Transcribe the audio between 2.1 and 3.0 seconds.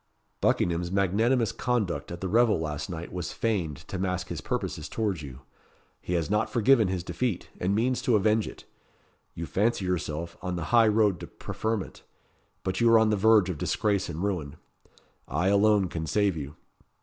at the revel last